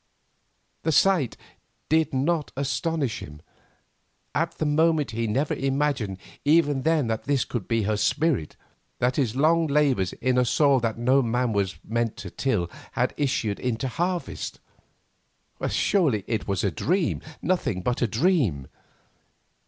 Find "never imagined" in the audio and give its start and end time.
5.27-6.17